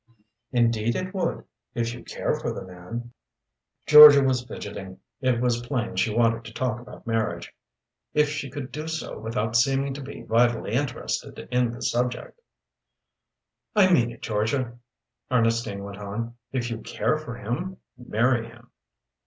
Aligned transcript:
"Indeed 0.51 0.95
it 0.95 1.13
would. 1.13 1.43
If 1.75 1.93
you 1.93 2.03
care 2.03 2.33
for 2.33 2.51
the 2.51 2.63
man." 2.65 3.13
Georgia 3.85 4.23
was 4.23 4.43
fidgeting; 4.43 4.99
it 5.19 5.39
was 5.39 5.61
plain 5.61 5.95
she 5.95 6.11
wanted 6.11 6.43
to 6.45 6.53
talk 6.55 6.79
about 6.81 7.05
marriage, 7.05 7.53
if 8.15 8.27
she 8.27 8.49
could 8.49 8.71
do 8.71 8.87
so 8.87 9.19
without 9.19 9.55
seeming 9.55 9.93
to 9.93 10.01
be 10.01 10.23
vitally 10.23 10.71
interested 10.73 11.37
in 11.51 11.69
the 11.71 11.83
subject. 11.83 12.41
"I 13.75 13.93
mean 13.93 14.09
it, 14.09 14.23
Georgia," 14.23 14.79
Ernestine 15.29 15.83
went 15.83 15.99
on. 15.99 16.35
"If 16.51 16.71
you 16.71 16.79
care 16.79 17.19
for 17.19 17.35
him, 17.35 17.77
marry 17.95 18.47
him." 18.47 18.71